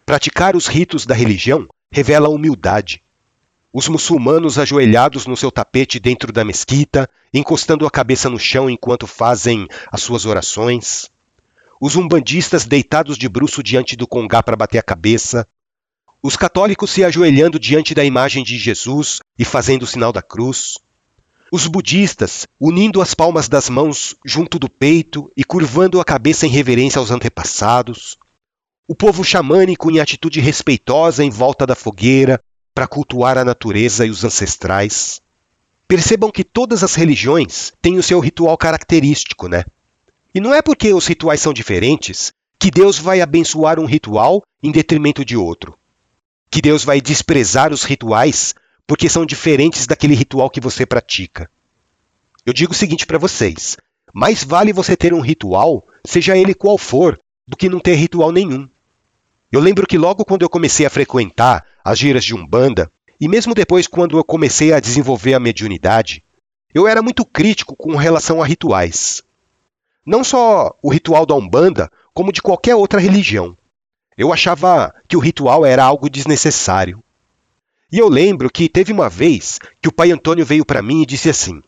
Praticar 0.05 0.57
os 0.57 0.67
ritos 0.67 1.07
da 1.07 1.15
religião 1.15 1.69
revela 1.93 2.29
humildade. 2.29 3.01
Os 3.73 3.87
muçulmanos 3.87 4.59
ajoelhados 4.59 5.27
no 5.27 5.37
seu 5.37 5.49
tapete 5.53 6.01
dentro 6.01 6.33
da 6.33 6.45
mesquita, 6.45 7.09
encostando 7.33 7.87
a 7.87 7.91
cabeça 7.91 8.29
no 8.29 8.37
chão 8.37 8.69
enquanto 8.69 9.07
fazem 9.07 9.69
as 9.93 10.03
suas 10.03 10.27
orações. 10.27 11.09
Os 11.81 11.95
umbandistas 11.95 12.65
deitados 12.65 13.17
de 13.17 13.29
bruço 13.29 13.63
diante 13.63 13.95
do 13.95 14.09
congá 14.09 14.43
para 14.43 14.57
bater 14.57 14.79
a 14.79 14.83
cabeça, 14.83 15.47
os 16.21 16.37
católicos 16.37 16.91
se 16.91 17.05
ajoelhando 17.05 17.61
diante 17.61 17.95
da 17.95 18.05
imagem 18.05 18.43
de 18.43 18.59
Jesus 18.59 19.21
e 19.39 19.45
fazendo 19.45 19.85
o 19.85 19.87
sinal 19.87 20.13
da 20.13 20.21
cruz, 20.21 20.79
os 21.53 21.67
budistas 21.67 22.47
unindo 22.59 23.01
as 23.03 23.15
palmas 23.15 23.49
das 23.49 23.69
mãos 23.69 24.15
junto 24.25 24.59
do 24.59 24.71
peito 24.71 25.31
e 25.37 25.45
curvando 25.45 26.01
a 26.01 26.05
cabeça 26.05 26.47
em 26.47 26.51
reverência 26.51 26.99
aos 26.99 27.11
antepassados, 27.11 28.17
o 28.87 28.95
povo 28.95 29.25
xamânico 29.25 29.91
em 29.91 30.01
atitude 30.01 30.41
respeitosa 30.41 31.25
em 31.25 31.31
volta 31.31 31.67
da 31.67 31.75
fogueira 31.75 32.41
para 32.75 32.87
cultuar 32.87 33.39
a 33.39 33.45
natureza 33.45 34.07
e 34.07 34.11
os 34.11 34.25
ancestrais. 34.25 35.21
Percebam 35.87 36.31
que 36.31 36.45
todas 36.45 36.85
as 36.85 36.95
religiões 36.95 37.73
têm 37.83 37.99
o 37.99 38.03
seu 38.03 38.21
ritual 38.21 38.57
característico, 38.57 39.49
né? 39.49 39.65
E 40.35 40.41
não 40.41 40.55
é 40.55 40.63
porque 40.63 40.93
os 40.95 41.07
rituais 41.07 41.41
são 41.41 41.53
diferentes 41.53 42.33
que 42.59 42.71
Deus 42.71 42.99
vai 42.99 43.21
abençoar 43.21 43.81
um 43.81 43.87
ritual 43.87 44.43
em 44.63 44.71
detrimento 44.71 45.25
de 45.25 45.37
outro. 45.37 45.77
Que 46.51 46.61
Deus 46.61 46.85
vai 46.85 47.01
desprezar 47.01 47.73
os 47.73 47.85
rituais 47.85 48.55
porque 48.87 49.09
são 49.09 49.27
diferentes 49.27 49.87
daquele 49.87 50.15
ritual 50.15 50.51
que 50.51 50.61
você 50.61 50.85
pratica. 50.85 51.51
Eu 52.45 52.53
digo 52.53 52.73
o 52.73 52.77
seguinte 52.77 53.07
para 53.07 53.19
vocês: 53.19 53.77
mais 54.13 54.43
vale 54.43 54.73
você 54.73 54.97
ter 54.97 55.15
um 55.15 55.21
ritual, 55.21 55.87
seja 56.05 56.37
ele 56.37 56.55
qual 56.55 56.77
for, 56.77 57.19
do 57.47 57.57
que 57.57 57.69
não 57.69 57.81
ter 57.81 57.95
ritual 57.95 58.33
nenhum. 58.33 58.69
Eu 59.53 59.61
lembro 59.61 59.87
que 59.87 59.99
logo 59.99 60.25
quando 60.25 60.43
eu 60.43 60.49
comecei 60.49 60.87
a 60.87 60.91
frequentar 60.91 61.65
as 61.85 61.99
giras 61.99 62.25
de 62.25 62.35
Umbanda, 62.35 62.91
e 63.21 63.29
mesmo 63.29 63.55
depois 63.55 63.87
quando 63.87 64.17
eu 64.17 64.25
comecei 64.25 64.73
a 64.73 64.81
desenvolver 64.81 65.35
a 65.35 65.41
mediunidade, 65.41 66.25
eu 66.73 66.87
era 66.87 67.03
muito 67.03 67.25
crítico 67.25 67.75
com 67.77 67.97
relação 67.97 68.43
a 68.43 68.47
rituais. 68.47 69.23
Não 70.07 70.25
só 70.25 70.75
o 70.83 70.91
ritual 70.91 71.27
da 71.27 71.35
Umbanda, 71.35 71.91
como 72.15 72.33
de 72.33 72.41
qualquer 72.41 72.75
outra 72.75 73.01
religião. 73.01 73.57
Eu 74.17 74.33
achava 74.33 74.95
que 75.09 75.17
o 75.17 75.21
ritual 75.21 75.65
era 75.67 75.85
algo 75.85 76.09
desnecessário. 76.09 77.03
E 77.93 77.99
eu 77.99 78.09
lembro 78.09 78.49
que 78.49 78.69
teve 78.69 78.93
uma 78.93 79.09
vez 79.09 79.59
que 79.83 79.89
o 79.89 79.93
pai 79.93 80.13
Antônio 80.13 80.47
veio 80.47 80.65
para 80.65 80.83
mim 80.83 81.03
e 81.03 81.07
disse 81.07 81.29
assim: 81.29 81.61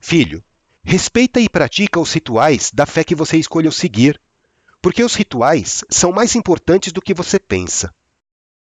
Filho, 0.00 0.42
respeita 0.82 1.40
e 1.40 1.48
pratica 1.48 2.00
os 2.00 2.12
rituais 2.12 2.70
da 2.72 2.84
fé 2.84 3.04
que 3.04 3.14
você 3.14 3.36
escolheu 3.36 3.70
seguir, 3.70 4.20
porque 4.82 5.04
os 5.04 5.14
rituais 5.14 5.84
são 5.88 6.10
mais 6.10 6.34
importantes 6.34 6.92
do 6.92 7.00
que 7.00 7.14
você 7.14 7.38
pensa. 7.38 7.94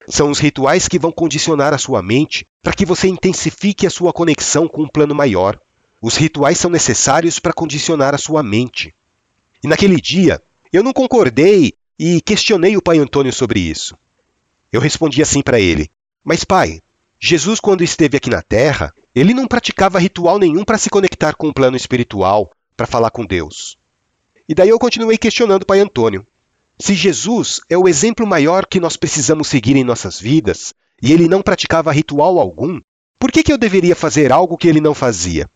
São 0.07 0.31
os 0.31 0.39
rituais 0.39 0.87
que 0.87 0.97
vão 0.97 1.11
condicionar 1.11 1.73
a 1.73 1.77
sua 1.77 2.01
mente 2.01 2.45
para 2.61 2.73
que 2.73 2.85
você 2.85 3.07
intensifique 3.07 3.85
a 3.85 3.89
sua 3.89 4.13
conexão 4.13 4.67
com 4.67 4.83
um 4.83 4.87
plano 4.87 5.13
maior. 5.13 5.59
Os 6.01 6.15
rituais 6.15 6.57
são 6.57 6.71
necessários 6.71 7.39
para 7.39 7.53
condicionar 7.53 8.15
a 8.15 8.17
sua 8.17 8.41
mente. 8.41 8.93
E 9.63 9.67
naquele 9.67 10.01
dia, 10.01 10.41
eu 10.73 10.81
não 10.81 10.93
concordei 10.93 11.73
e 11.99 12.21
questionei 12.21 12.75
o 12.75 12.81
pai 12.81 12.97
Antônio 12.97 13.31
sobre 13.31 13.59
isso. 13.59 13.95
Eu 14.71 14.81
respondi 14.81 15.21
assim 15.21 15.41
para 15.41 15.59
ele: 15.59 15.91
Mas, 16.23 16.43
pai, 16.43 16.81
Jesus, 17.23 17.59
quando 17.59 17.83
esteve 17.83 18.17
aqui 18.17 18.31
na 18.31 18.41
Terra, 18.41 18.91
ele 19.13 19.31
não 19.31 19.47
praticava 19.47 19.99
ritual 19.99 20.39
nenhum 20.39 20.63
para 20.63 20.79
se 20.79 20.89
conectar 20.89 21.35
com 21.35 21.49
o 21.49 21.53
plano 21.53 21.77
espiritual, 21.77 22.51
para 22.75 22.87
falar 22.87 23.11
com 23.11 23.27
Deus. 23.27 23.77
E 24.49 24.55
daí 24.55 24.69
eu 24.69 24.79
continuei 24.79 25.19
questionando 25.19 25.61
o 25.61 25.65
pai 25.65 25.79
Antônio. 25.79 26.25
Se 26.79 26.95
Jesus 26.95 27.61
é 27.69 27.77
o 27.77 27.87
exemplo 27.87 28.25
maior 28.25 28.65
que 28.65 28.79
nós 28.79 28.97
precisamos 28.97 29.47
seguir 29.47 29.75
em 29.75 29.83
nossas 29.83 30.19
vidas, 30.19 30.73
e 30.99 31.13
ele 31.13 31.27
não 31.27 31.43
praticava 31.43 31.91
ritual 31.91 32.39
algum, 32.39 32.81
por 33.19 33.31
que, 33.31 33.43
que 33.43 33.53
eu 33.53 33.57
deveria 33.57 33.95
fazer 33.95 34.31
algo 34.31 34.57
que 34.57 34.67
ele 34.67 34.81
não 34.81 34.95
fazia? 34.95 35.47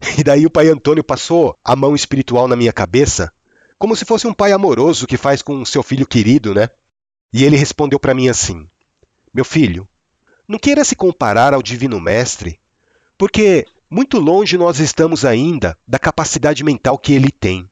E 0.18 0.24
daí 0.24 0.44
o 0.44 0.50
pai 0.50 0.66
Antônio 0.68 1.04
passou 1.04 1.56
a 1.62 1.76
mão 1.76 1.94
espiritual 1.94 2.48
na 2.48 2.56
minha 2.56 2.72
cabeça, 2.72 3.30
como 3.78 3.94
se 3.94 4.04
fosse 4.04 4.26
um 4.26 4.34
pai 4.34 4.50
amoroso 4.50 5.06
que 5.06 5.16
faz 5.16 5.40
com 5.40 5.64
seu 5.64 5.84
filho 5.84 6.06
querido, 6.06 6.52
né? 6.52 6.68
E 7.32 7.44
ele 7.44 7.56
respondeu 7.56 8.00
para 8.00 8.14
mim 8.14 8.28
assim: 8.28 8.66
Meu 9.32 9.44
filho, 9.44 9.88
não 10.50 10.58
queira 10.58 10.84
se 10.84 10.96
comparar 10.96 11.54
ao 11.54 11.62
Divino 11.62 12.00
Mestre, 12.00 12.58
porque 13.16 13.64
muito 13.88 14.18
longe 14.18 14.58
nós 14.58 14.80
estamos 14.80 15.24
ainda 15.24 15.78
da 15.86 15.96
capacidade 15.96 16.64
mental 16.64 16.98
que 16.98 17.12
ele 17.12 17.30
tem. 17.30 17.70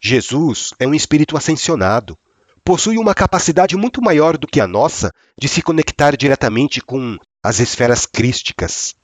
Jesus 0.00 0.70
é 0.78 0.86
um 0.86 0.94
espírito 0.94 1.36
ascensionado, 1.36 2.16
possui 2.64 2.96
uma 2.96 3.14
capacidade 3.14 3.76
muito 3.76 4.00
maior 4.00 4.38
do 4.38 4.46
que 4.46 4.62
a 4.62 4.66
nossa 4.66 5.12
de 5.38 5.46
se 5.46 5.60
conectar 5.60 6.16
diretamente 6.16 6.80
com 6.80 7.18
as 7.42 7.60
esferas 7.60 8.06
crísticas. 8.06 8.96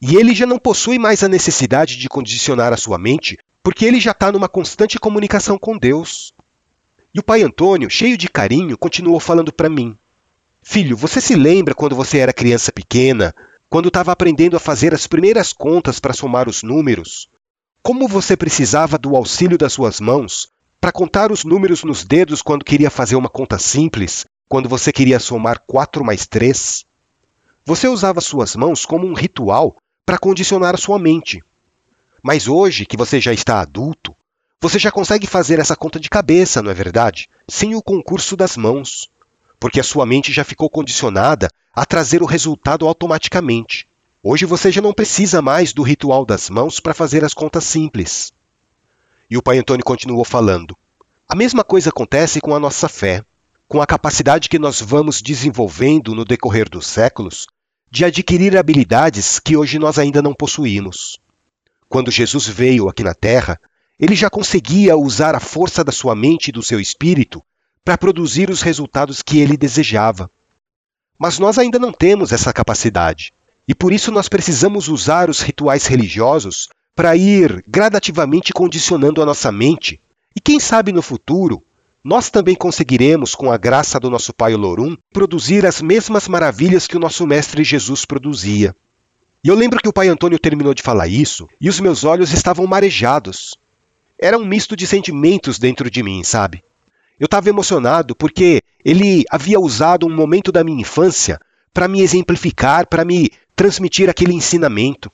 E 0.00 0.16
ele 0.16 0.34
já 0.34 0.44
não 0.44 0.58
possui 0.58 0.98
mais 0.98 1.22
a 1.22 1.28
necessidade 1.28 1.96
de 1.96 2.08
condicionar 2.08 2.72
a 2.72 2.76
sua 2.76 2.98
mente, 2.98 3.38
porque 3.62 3.84
ele 3.84 4.00
já 4.00 4.10
está 4.10 4.32
numa 4.32 4.48
constante 4.48 4.98
comunicação 4.98 5.56
com 5.56 5.78
Deus. 5.78 6.34
E 7.14 7.20
o 7.20 7.22
pai 7.22 7.44
Antônio, 7.44 7.88
cheio 7.88 8.16
de 8.16 8.28
carinho, 8.28 8.76
continuou 8.76 9.20
falando 9.20 9.52
para 9.52 9.68
mim: 9.68 9.96
Filho, 10.64 10.96
você 10.96 11.20
se 11.20 11.34
lembra 11.34 11.74
quando 11.74 11.96
você 11.96 12.18
era 12.18 12.32
criança 12.32 12.70
pequena, 12.70 13.34
quando 13.68 13.88
estava 13.88 14.12
aprendendo 14.12 14.56
a 14.56 14.60
fazer 14.60 14.94
as 14.94 15.08
primeiras 15.08 15.52
contas 15.52 15.98
para 15.98 16.14
somar 16.14 16.48
os 16.48 16.62
números? 16.62 17.28
Como 17.82 18.06
você 18.06 18.36
precisava 18.36 18.96
do 18.96 19.16
auxílio 19.16 19.58
das 19.58 19.72
suas 19.72 19.98
mãos 19.98 20.48
para 20.80 20.92
contar 20.92 21.32
os 21.32 21.44
números 21.44 21.82
nos 21.82 22.04
dedos 22.04 22.42
quando 22.42 22.64
queria 22.64 22.90
fazer 22.90 23.16
uma 23.16 23.28
conta 23.28 23.58
simples, 23.58 24.24
quando 24.48 24.68
você 24.68 24.92
queria 24.92 25.18
somar 25.18 25.64
4 25.66 26.04
mais 26.04 26.28
3? 26.28 26.84
Você 27.64 27.88
usava 27.88 28.20
suas 28.20 28.54
mãos 28.54 28.86
como 28.86 29.04
um 29.04 29.14
ritual 29.14 29.76
para 30.06 30.18
condicionar 30.18 30.74
a 30.76 30.78
sua 30.78 30.98
mente. 30.98 31.42
Mas 32.22 32.46
hoje, 32.46 32.86
que 32.86 32.96
você 32.96 33.20
já 33.20 33.32
está 33.32 33.60
adulto, 33.60 34.14
você 34.60 34.78
já 34.78 34.92
consegue 34.92 35.26
fazer 35.26 35.58
essa 35.58 35.74
conta 35.74 35.98
de 35.98 36.08
cabeça, 36.08 36.62
não 36.62 36.70
é 36.70 36.74
verdade? 36.74 37.28
Sem 37.48 37.74
o 37.74 37.82
concurso 37.82 38.36
das 38.36 38.56
mãos 38.56 39.10
porque 39.62 39.78
a 39.78 39.84
sua 39.84 40.04
mente 40.04 40.32
já 40.32 40.42
ficou 40.42 40.68
condicionada 40.68 41.48
a 41.72 41.86
trazer 41.86 42.20
o 42.20 42.26
resultado 42.26 42.84
automaticamente. 42.84 43.88
Hoje 44.20 44.44
você 44.44 44.72
já 44.72 44.82
não 44.82 44.92
precisa 44.92 45.40
mais 45.40 45.72
do 45.72 45.84
ritual 45.84 46.26
das 46.26 46.50
mãos 46.50 46.80
para 46.80 46.92
fazer 46.92 47.24
as 47.24 47.32
contas 47.32 47.62
simples. 47.62 48.32
E 49.30 49.38
o 49.38 49.42
pai 49.42 49.58
Antônio 49.58 49.84
continuou 49.84 50.24
falando. 50.24 50.76
A 51.28 51.36
mesma 51.36 51.62
coisa 51.62 51.90
acontece 51.90 52.40
com 52.40 52.56
a 52.56 52.58
nossa 52.58 52.88
fé, 52.88 53.24
com 53.68 53.80
a 53.80 53.86
capacidade 53.86 54.48
que 54.48 54.58
nós 54.58 54.80
vamos 54.80 55.22
desenvolvendo 55.22 56.12
no 56.12 56.24
decorrer 56.24 56.68
dos 56.68 56.88
séculos 56.88 57.46
de 57.88 58.04
adquirir 58.04 58.56
habilidades 58.56 59.38
que 59.38 59.56
hoje 59.56 59.78
nós 59.78 59.96
ainda 59.96 60.20
não 60.20 60.34
possuímos. 60.34 61.20
Quando 61.88 62.10
Jesus 62.10 62.48
veio 62.48 62.88
aqui 62.88 63.04
na 63.04 63.14
Terra, 63.14 63.60
ele 63.96 64.16
já 64.16 64.28
conseguia 64.28 64.96
usar 64.96 65.36
a 65.36 65.40
força 65.40 65.84
da 65.84 65.92
sua 65.92 66.16
mente 66.16 66.48
e 66.48 66.52
do 66.52 66.64
seu 66.64 66.80
espírito 66.80 67.40
para 67.84 67.98
produzir 67.98 68.50
os 68.50 68.62
resultados 68.62 69.22
que 69.22 69.38
ele 69.38 69.56
desejava. 69.56 70.30
Mas 71.18 71.38
nós 71.38 71.58
ainda 71.58 71.78
não 71.78 71.92
temos 71.92 72.32
essa 72.32 72.52
capacidade, 72.52 73.32
e 73.66 73.74
por 73.74 73.92
isso 73.92 74.10
nós 74.10 74.28
precisamos 74.28 74.88
usar 74.88 75.28
os 75.28 75.40
rituais 75.40 75.86
religiosos 75.86 76.68
para 76.94 77.16
ir 77.16 77.64
gradativamente 77.66 78.52
condicionando 78.52 79.22
a 79.22 79.26
nossa 79.26 79.50
mente, 79.50 80.00
e 80.34 80.40
quem 80.40 80.60
sabe 80.60 80.92
no 80.92 81.02
futuro 81.02 81.62
nós 82.04 82.30
também 82.30 82.56
conseguiremos, 82.56 83.32
com 83.32 83.52
a 83.52 83.56
graça 83.56 84.00
do 84.00 84.10
nosso 84.10 84.34
Pai 84.34 84.54
Olorum, 84.54 84.96
produzir 85.12 85.64
as 85.64 85.80
mesmas 85.80 86.26
maravilhas 86.26 86.88
que 86.88 86.96
o 86.96 87.00
nosso 87.00 87.24
Mestre 87.26 87.62
Jesus 87.62 88.04
produzia. 88.04 88.74
E 89.44 89.48
eu 89.48 89.54
lembro 89.54 89.80
que 89.80 89.88
o 89.88 89.92
Pai 89.92 90.08
Antônio 90.08 90.38
terminou 90.38 90.74
de 90.74 90.82
falar 90.82 91.06
isso 91.06 91.48
e 91.60 91.68
os 91.68 91.78
meus 91.78 92.02
olhos 92.02 92.32
estavam 92.32 92.66
marejados. 92.66 93.56
Era 94.18 94.36
um 94.36 94.44
misto 94.44 94.76
de 94.76 94.86
sentimentos 94.86 95.60
dentro 95.60 95.88
de 95.88 96.02
mim, 96.02 96.24
sabe? 96.24 96.64
Eu 97.22 97.26
estava 97.26 97.48
emocionado 97.48 98.16
porque 98.16 98.62
ele 98.84 99.22
havia 99.30 99.60
usado 99.60 100.08
um 100.08 100.12
momento 100.12 100.50
da 100.50 100.64
minha 100.64 100.80
infância 100.80 101.38
para 101.72 101.86
me 101.86 102.00
exemplificar, 102.00 102.88
para 102.88 103.04
me 103.04 103.30
transmitir 103.54 104.10
aquele 104.10 104.34
ensinamento. 104.34 105.08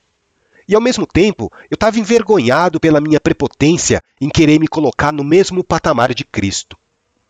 E 0.67 0.73
ao 0.73 0.81
mesmo 0.81 1.05
tempo, 1.05 1.51
eu 1.69 1.75
estava 1.75 1.99
envergonhado 1.99 2.79
pela 2.79 2.99
minha 2.99 3.19
prepotência 3.19 4.01
em 4.19 4.27
querer 4.27 4.59
me 4.59 4.67
colocar 4.67 5.13
no 5.13 5.23
mesmo 5.23 5.63
patamar 5.63 6.15
de 6.15 6.25
Cristo. 6.25 6.75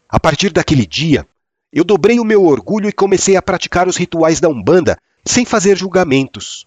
A 0.08 0.18
partir 0.18 0.50
daquele 0.50 0.86
dia, 0.86 1.28
eu 1.74 1.84
dobrei 1.84 2.18
o 2.18 2.24
meu 2.24 2.46
orgulho 2.46 2.88
e 2.88 2.94
comecei 2.94 3.36
a 3.36 3.42
praticar 3.42 3.86
os 3.86 3.98
rituais 3.98 4.40
da 4.40 4.48
Umbanda 4.48 4.98
sem 5.26 5.44
fazer 5.44 5.76
julgamentos. 5.76 6.66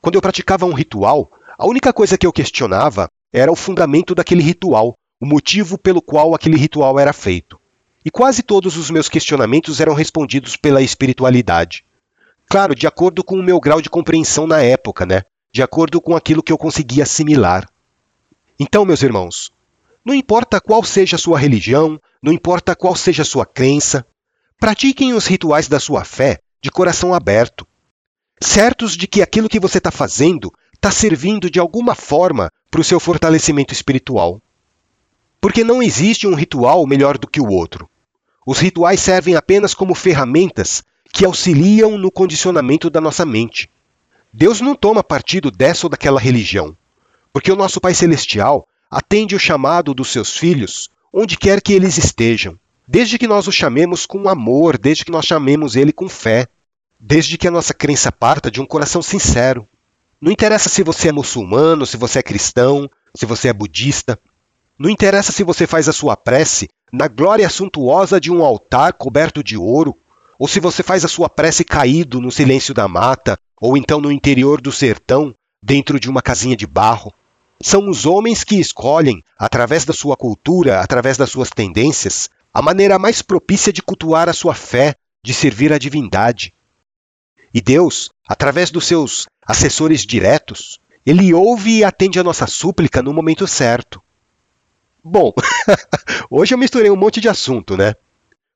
Quando 0.00 0.14
eu 0.14 0.22
praticava 0.22 0.66
um 0.66 0.72
ritual, 0.72 1.28
a 1.58 1.66
única 1.66 1.92
coisa 1.92 2.16
que 2.16 2.28
eu 2.28 2.32
questionava 2.32 3.08
era 3.32 3.50
o 3.50 3.56
fundamento 3.56 4.14
daquele 4.14 4.40
ritual, 4.40 4.94
o 5.20 5.26
motivo 5.26 5.76
pelo 5.76 6.00
qual 6.00 6.34
aquele 6.34 6.56
ritual 6.56 6.98
era 6.98 7.12
feito. 7.12 7.60
E 8.04 8.10
quase 8.10 8.42
todos 8.42 8.78
os 8.78 8.90
meus 8.90 9.08
questionamentos 9.08 9.78
eram 9.78 9.92
respondidos 9.92 10.56
pela 10.56 10.80
espiritualidade. 10.80 11.84
Claro, 12.48 12.74
de 12.74 12.86
acordo 12.86 13.22
com 13.22 13.36
o 13.36 13.42
meu 13.42 13.60
grau 13.60 13.82
de 13.82 13.90
compreensão 13.90 14.46
na 14.46 14.62
época, 14.62 15.04
né? 15.04 15.22
De 15.52 15.62
acordo 15.62 16.00
com 16.00 16.16
aquilo 16.16 16.42
que 16.42 16.50
eu 16.50 16.56
conseguia 16.56 17.02
assimilar. 17.02 17.68
Então, 18.58 18.84
meus 18.86 19.02
irmãos, 19.02 19.52
não 20.04 20.14
importa 20.14 20.60
qual 20.60 20.82
seja 20.82 21.16
a 21.16 21.18
sua 21.18 21.38
religião, 21.38 22.00
não 22.22 22.32
importa 22.32 22.74
qual 22.74 22.96
seja 22.96 23.22
a 23.22 23.26
sua 23.26 23.44
crença, 23.44 24.06
pratiquem 24.58 25.12
os 25.12 25.26
rituais 25.26 25.68
da 25.68 25.78
sua 25.78 26.04
fé 26.04 26.38
de 26.62 26.70
coração 26.70 27.14
aberto, 27.14 27.66
certos 28.42 28.96
de 28.96 29.06
que 29.06 29.22
aquilo 29.22 29.48
que 29.48 29.60
você 29.60 29.78
está 29.78 29.90
fazendo 29.90 30.50
está 30.74 30.90
servindo 30.90 31.50
de 31.50 31.60
alguma 31.60 31.94
forma 31.94 32.50
para 32.70 32.80
o 32.80 32.84
seu 32.84 32.98
fortalecimento 32.98 33.74
espiritual. 33.74 34.40
Porque 35.40 35.64
não 35.64 35.82
existe 35.82 36.26
um 36.26 36.34
ritual 36.34 36.86
melhor 36.86 37.16
do 37.16 37.26
que 37.26 37.40
o 37.40 37.48
outro. 37.48 37.88
Os 38.46 38.58
rituais 38.58 39.00
servem 39.00 39.36
apenas 39.36 39.74
como 39.74 39.94
ferramentas 39.94 40.82
que 41.12 41.24
auxiliam 41.24 41.96
no 41.98 42.10
condicionamento 42.10 42.90
da 42.90 43.00
nossa 43.00 43.24
mente. 43.24 43.68
Deus 44.32 44.60
não 44.60 44.74
toma 44.74 45.02
partido 45.02 45.50
dessa 45.50 45.86
ou 45.86 45.90
daquela 45.90 46.20
religião, 46.20 46.76
porque 47.32 47.50
o 47.50 47.56
nosso 47.56 47.80
Pai 47.80 47.94
Celestial 47.94 48.66
atende 48.90 49.34
o 49.34 49.40
chamado 49.40 49.92
dos 49.94 50.08
seus 50.10 50.36
filhos 50.36 50.88
onde 51.12 51.36
quer 51.36 51.60
que 51.60 51.72
eles 51.72 51.98
estejam. 51.98 52.56
desde 52.86 53.18
que 53.18 53.28
nós 53.28 53.46
o 53.46 53.52
chamemos 53.52 54.04
com 54.04 54.28
amor, 54.28 54.76
desde 54.76 55.04
que 55.04 55.12
nós 55.12 55.24
chamemos 55.24 55.76
ele 55.76 55.92
com 55.92 56.08
fé, 56.08 56.48
desde 56.98 57.38
que 57.38 57.46
a 57.46 57.50
nossa 57.50 57.72
crença 57.72 58.10
parta 58.10 58.50
de 58.50 58.60
um 58.60 58.66
coração 58.66 59.00
sincero. 59.00 59.64
Não 60.20 60.32
interessa 60.32 60.68
se 60.68 60.82
você 60.82 61.10
é 61.10 61.12
muçulmano, 61.12 61.86
se 61.86 61.96
você 61.96 62.18
é 62.18 62.22
cristão, 62.22 62.90
se 63.14 63.24
você 63.24 63.46
é 63.46 63.52
budista. 63.52 64.18
Não 64.82 64.88
interessa 64.88 65.30
se 65.30 65.44
você 65.44 65.66
faz 65.66 65.90
a 65.90 65.92
sua 65.92 66.16
prece 66.16 66.66
na 66.90 67.06
glória 67.06 67.50
suntuosa 67.50 68.18
de 68.18 68.32
um 68.32 68.42
altar 68.42 68.94
coberto 68.94 69.44
de 69.44 69.54
ouro, 69.54 69.94
ou 70.38 70.48
se 70.48 70.58
você 70.58 70.82
faz 70.82 71.04
a 71.04 71.08
sua 71.08 71.28
prece 71.28 71.62
caído 71.64 72.18
no 72.18 72.32
silêncio 72.32 72.72
da 72.72 72.88
mata, 72.88 73.36
ou 73.60 73.76
então 73.76 74.00
no 74.00 74.10
interior 74.10 74.58
do 74.58 74.72
sertão, 74.72 75.34
dentro 75.62 76.00
de 76.00 76.08
uma 76.08 76.22
casinha 76.22 76.56
de 76.56 76.66
barro. 76.66 77.12
São 77.60 77.90
os 77.90 78.06
homens 78.06 78.42
que 78.42 78.58
escolhem, 78.58 79.22
através 79.38 79.84
da 79.84 79.92
sua 79.92 80.16
cultura, 80.16 80.80
através 80.80 81.18
das 81.18 81.28
suas 81.28 81.50
tendências, 81.50 82.30
a 82.50 82.62
maneira 82.62 82.98
mais 82.98 83.20
propícia 83.20 83.70
de 83.70 83.82
cultuar 83.82 84.30
a 84.30 84.32
sua 84.32 84.54
fé, 84.54 84.94
de 85.22 85.34
servir 85.34 85.74
a 85.74 85.78
divindade. 85.78 86.54
E 87.52 87.60
Deus, 87.60 88.08
através 88.26 88.70
dos 88.70 88.86
seus 88.86 89.26
assessores 89.46 90.06
diretos, 90.06 90.80
ele 91.04 91.34
ouve 91.34 91.80
e 91.80 91.84
atende 91.84 92.18
a 92.18 92.24
nossa 92.24 92.46
súplica 92.46 93.02
no 93.02 93.12
momento 93.12 93.46
certo. 93.46 94.00
Bom, 95.02 95.32
hoje 96.30 96.54
eu 96.54 96.58
misturei 96.58 96.90
um 96.90 96.96
monte 96.96 97.20
de 97.20 97.28
assunto, 97.28 97.76
né? 97.76 97.94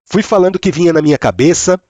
Fui 0.06 0.22
falando 0.22 0.56
o 0.56 0.58
que 0.58 0.70
vinha 0.70 0.92
na 0.92 1.02
minha 1.02 1.18
cabeça. 1.18 1.80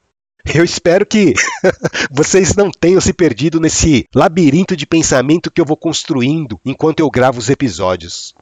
Eu 0.55 0.63
espero 0.63 1.07
que 1.07 1.35
vocês 2.13 2.55
não 2.55 2.71
tenham 2.71 3.01
se 3.01 3.13
perdido 3.13 3.59
nesse 3.59 4.07
labirinto 4.15 4.77
de 4.77 4.87
pensamento 4.87 5.51
que 5.51 5.61
eu 5.61 5.65
vou 5.65 5.77
construindo 5.77 6.61
enquanto 6.65 7.01
eu 7.01 7.11
gravo 7.11 7.39
os 7.39 7.49
episódios. 7.49 8.35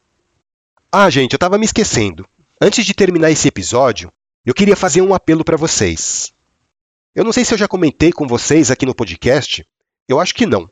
Ah, 0.91 1.09
gente, 1.09 1.33
eu 1.33 1.37
estava 1.37 1.57
me 1.57 1.65
esquecendo. 1.65 2.27
Antes 2.61 2.85
de 2.85 2.93
terminar 2.93 3.31
esse 3.31 3.49
episódio, 3.49 4.13
eu 4.45 4.53
queria 4.53 4.77
fazer 4.77 5.01
um 5.01 5.15
apelo 5.15 5.45
para 5.45 5.57
vocês. 5.57 6.33
Eu 7.15 7.25
não 7.25 7.33
sei 7.33 7.45
se 7.45 7.55
eu 7.55 7.59
já 7.59 7.69
comentei 7.69 8.13
com 8.13 8.27
vocês 8.27 8.71
aqui 8.71 8.85
no 8.85 8.95
podcast, 8.95 9.67
eu 10.09 10.21
acho 10.21 10.35
que 10.35 10.47
não. 10.47 10.69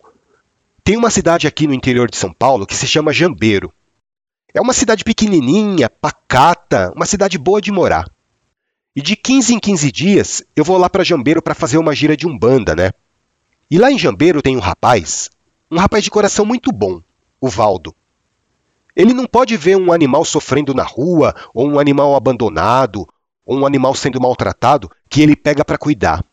Tem 0.82 0.96
uma 0.96 1.10
cidade 1.10 1.46
aqui 1.46 1.66
no 1.66 1.74
interior 1.74 2.10
de 2.10 2.16
São 2.16 2.32
Paulo 2.32 2.66
que 2.66 2.74
se 2.76 2.86
chama 2.86 3.12
Jambeiro. 3.12 3.72
É 4.52 4.60
uma 4.60 4.72
cidade 4.72 5.04
pequenininha, 5.04 5.88
pacata, 5.88 6.92
uma 6.96 7.06
cidade 7.06 7.38
boa 7.38 7.60
de 7.60 7.70
morar. 7.70 8.10
E 8.94 9.00
de 9.00 9.14
15 9.14 9.54
em 9.54 9.60
15 9.60 9.92
dias 9.92 10.42
eu 10.56 10.64
vou 10.64 10.76
lá 10.76 10.90
para 10.90 11.04
Jambeiro 11.04 11.40
para 11.40 11.54
fazer 11.54 11.78
uma 11.78 11.94
gira 11.94 12.16
de 12.16 12.26
umbanda, 12.26 12.74
né? 12.74 12.90
E 13.70 13.78
lá 13.78 13.92
em 13.92 13.98
Jambeiro 13.98 14.42
tem 14.42 14.56
um 14.56 14.60
rapaz, 14.60 15.30
um 15.70 15.78
rapaz 15.78 16.02
de 16.02 16.10
coração 16.10 16.44
muito 16.44 16.72
bom, 16.72 17.00
o 17.40 17.48
Valdo. 17.48 17.94
Ele 18.96 19.14
não 19.14 19.24
pode 19.24 19.56
ver 19.56 19.76
um 19.76 19.92
animal 19.92 20.24
sofrendo 20.24 20.74
na 20.74 20.82
rua, 20.82 21.32
ou 21.54 21.68
um 21.68 21.78
animal 21.78 22.16
abandonado, 22.16 23.08
ou 23.46 23.58
um 23.58 23.64
animal 23.64 23.94
sendo 23.94 24.20
maltratado, 24.20 24.90
que 25.08 25.22
ele 25.22 25.36
pega 25.36 25.64
para 25.64 25.78
cuidar. 25.78 26.24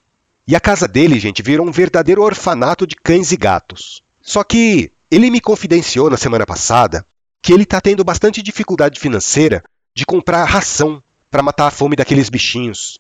E 0.48 0.56
a 0.56 0.60
casa 0.60 0.88
dele, 0.88 1.20
gente, 1.20 1.44
virou 1.44 1.68
um 1.68 1.72
verdadeiro 1.72 2.24
orfanato 2.24 2.88
de 2.88 2.96
cães 2.96 3.32
e 3.32 3.38
gatos. 3.38 4.02
Só 4.22 4.44
que 4.44 4.92
ele 5.12 5.30
me 5.30 5.40
confidenciou 5.40 6.10
na 6.10 6.18
semana 6.18 6.46
passada 6.46 7.06
que 7.42 7.54
ele 7.54 7.64
está 7.64 7.80
tendo 7.80 8.04
bastante 8.04 8.42
dificuldade 8.42 9.00
financeira 9.00 9.64
de 9.96 10.06
comprar 10.06 10.44
ração 10.46 11.02
para 11.30 11.44
matar 11.44 11.68
a 11.68 11.72
fome 11.72 11.96
daqueles 11.96 12.30
bichinhos. 12.30 13.00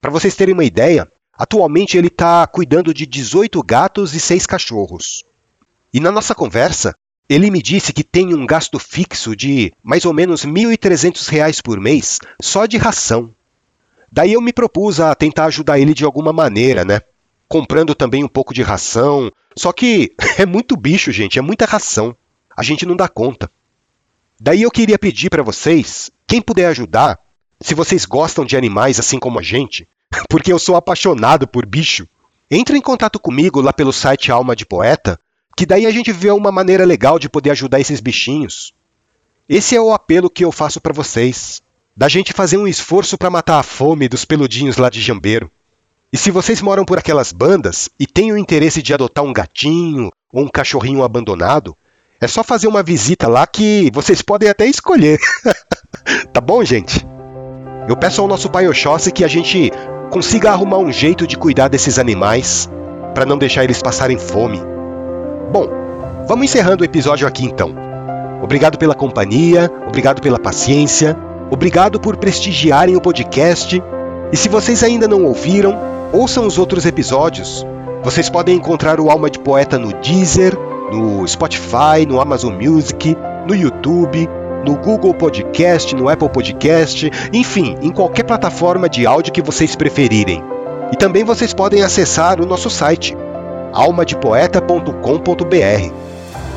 Para 0.00 0.10
vocês 0.10 0.34
terem 0.34 0.54
uma 0.54 0.64
ideia, 0.64 1.10
atualmente 1.36 1.96
ele 1.96 2.08
está 2.08 2.46
cuidando 2.46 2.92
de 2.92 3.06
18 3.06 3.62
gatos 3.62 4.14
e 4.14 4.20
6 4.20 4.46
cachorros. 4.46 5.24
E 5.92 6.00
na 6.00 6.12
nossa 6.12 6.34
conversa, 6.34 6.94
ele 7.28 7.50
me 7.50 7.60
disse 7.60 7.92
que 7.92 8.04
tem 8.04 8.34
um 8.34 8.46
gasto 8.46 8.78
fixo 8.78 9.34
de 9.34 9.72
mais 9.82 10.04
ou 10.04 10.12
menos 10.12 10.44
R$ 10.44 10.50
1.300 10.50 11.60
por 11.62 11.80
mês 11.80 12.18
só 12.40 12.66
de 12.66 12.76
ração. 12.76 13.34
Daí 14.10 14.32
eu 14.32 14.40
me 14.40 14.52
propus 14.52 15.00
a 15.00 15.14
tentar 15.14 15.46
ajudar 15.46 15.78
ele 15.78 15.92
de 15.92 16.04
alguma 16.04 16.32
maneira, 16.32 16.84
né? 16.84 17.00
Comprando 17.48 17.94
também 17.94 18.22
um 18.22 18.28
pouco 18.28 18.54
de 18.54 18.62
ração. 18.62 19.30
Só 19.56 19.72
que 19.72 20.12
é 20.38 20.46
muito 20.46 20.76
bicho, 20.76 21.10
gente, 21.10 21.38
é 21.38 21.42
muita 21.42 21.64
ração. 21.64 22.16
A 22.56 22.62
gente 22.62 22.86
não 22.86 22.96
dá 22.96 23.08
conta. 23.08 23.50
Daí 24.40 24.62
eu 24.62 24.70
queria 24.70 24.98
pedir 24.98 25.28
para 25.28 25.42
vocês, 25.42 26.10
quem 26.26 26.40
puder 26.40 26.66
ajudar, 26.66 27.18
se 27.60 27.74
vocês 27.74 28.04
gostam 28.04 28.44
de 28.44 28.56
animais 28.56 28.98
assim 28.98 29.18
como 29.18 29.38
a 29.38 29.42
gente, 29.42 29.88
porque 30.28 30.52
eu 30.52 30.58
sou 30.58 30.76
apaixonado 30.76 31.46
por 31.46 31.66
bicho, 31.66 32.06
entre 32.50 32.78
em 32.78 32.80
contato 32.80 33.18
comigo 33.18 33.60
lá 33.60 33.72
pelo 33.72 33.92
site 33.92 34.30
Alma 34.30 34.54
de 34.54 34.64
Poeta, 34.64 35.18
que 35.56 35.66
daí 35.66 35.86
a 35.86 35.90
gente 35.90 36.12
vê 36.12 36.30
uma 36.30 36.52
maneira 36.52 36.84
legal 36.84 37.18
de 37.18 37.28
poder 37.28 37.50
ajudar 37.50 37.80
esses 37.80 38.00
bichinhos. 38.00 38.74
Esse 39.48 39.74
é 39.74 39.80
o 39.80 39.92
apelo 39.92 40.30
que 40.30 40.44
eu 40.44 40.52
faço 40.52 40.80
para 40.80 40.92
vocês, 40.92 41.62
da 41.96 42.08
gente 42.08 42.32
fazer 42.32 42.58
um 42.58 42.68
esforço 42.68 43.16
para 43.16 43.30
matar 43.30 43.58
a 43.58 43.62
fome 43.62 44.08
dos 44.08 44.24
peludinhos 44.24 44.76
lá 44.76 44.90
de 44.90 45.00
Jambeiro. 45.00 45.50
E 46.12 46.18
se 46.18 46.30
vocês 46.30 46.60
moram 46.60 46.84
por 46.84 46.98
aquelas 46.98 47.32
bandas 47.32 47.88
e 47.98 48.06
têm 48.06 48.32
o 48.32 48.38
interesse 48.38 48.82
de 48.82 48.92
adotar 48.92 49.24
um 49.24 49.32
gatinho 49.32 50.10
ou 50.30 50.44
um 50.44 50.48
cachorrinho 50.48 51.02
abandonado, 51.02 51.76
é 52.20 52.26
só 52.26 52.42
fazer 52.42 52.66
uma 52.66 52.82
visita 52.82 53.28
lá 53.28 53.46
que 53.46 53.90
vocês 53.92 54.22
podem 54.22 54.48
até 54.48 54.66
escolher. 54.66 55.18
tá 56.32 56.40
bom, 56.40 56.64
gente? 56.64 57.06
Eu 57.88 57.96
peço 57.96 58.20
ao 58.20 58.28
nosso 58.28 58.50
Pai 58.50 58.66
Oxóssi 58.66 59.12
que 59.12 59.24
a 59.24 59.28
gente 59.28 59.70
consiga 60.10 60.50
arrumar 60.50 60.78
um 60.78 60.92
jeito 60.92 61.26
de 61.26 61.36
cuidar 61.36 61.68
desses 61.68 61.98
animais 61.98 62.70
para 63.14 63.26
não 63.26 63.38
deixar 63.38 63.64
eles 63.64 63.82
passarem 63.82 64.18
fome. 64.18 64.60
Bom, 65.52 65.68
vamos 66.26 66.46
encerrando 66.46 66.82
o 66.82 66.84
episódio 66.84 67.26
aqui 67.26 67.44
então. 67.44 67.74
Obrigado 68.42 68.78
pela 68.78 68.94
companhia, 68.94 69.70
obrigado 69.86 70.20
pela 70.20 70.38
paciência, 70.38 71.16
obrigado 71.50 72.00
por 72.00 72.16
prestigiarem 72.16 72.96
o 72.96 73.00
podcast. 73.00 73.82
E 74.32 74.36
se 74.36 74.48
vocês 74.48 74.82
ainda 74.82 75.06
não 75.06 75.24
ouviram, 75.24 75.78
ouçam 76.12 76.46
os 76.46 76.58
outros 76.58 76.84
episódios. 76.84 77.64
Vocês 78.02 78.28
podem 78.28 78.56
encontrar 78.56 79.00
o 79.00 79.10
Alma 79.10 79.30
de 79.30 79.38
Poeta 79.38 79.78
no 79.78 79.92
Deezer, 79.94 80.56
no 80.92 81.26
Spotify, 81.26 82.06
no 82.06 82.20
Amazon 82.20 82.54
Music, 82.54 83.16
no 83.46 83.54
YouTube, 83.54 84.28
no 84.64 84.76
Google 84.76 85.14
Podcast, 85.14 85.94
no 85.94 86.08
Apple 86.08 86.28
Podcast, 86.28 87.10
enfim, 87.32 87.76
em 87.80 87.90
qualquer 87.90 88.24
plataforma 88.24 88.88
de 88.88 89.06
áudio 89.06 89.32
que 89.32 89.42
vocês 89.42 89.76
preferirem. 89.76 90.42
E 90.92 90.96
também 90.96 91.24
vocês 91.24 91.52
podem 91.52 91.82
acessar 91.82 92.40
o 92.40 92.46
nosso 92.46 92.70
site, 92.70 93.16
almadepoeta.com.br. 93.72 95.92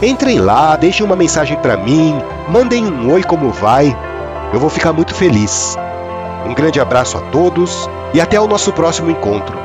Entrem 0.01 0.39
lá, 0.39 0.75
deixem 0.75 1.05
uma 1.05 1.15
mensagem 1.15 1.57
para 1.57 1.77
mim, 1.77 2.15
mandem 2.47 2.85
um 2.85 3.11
oi 3.11 3.23
como 3.23 3.51
vai. 3.51 3.95
Eu 4.53 4.59
vou 4.59 4.69
ficar 4.69 4.93
muito 4.93 5.13
feliz. 5.13 5.77
Um 6.47 6.53
grande 6.53 6.79
abraço 6.79 7.17
a 7.17 7.21
todos 7.31 7.89
e 8.13 8.21
até 8.21 8.39
o 8.39 8.47
nosso 8.47 8.71
próximo 8.71 9.11
encontro. 9.11 9.57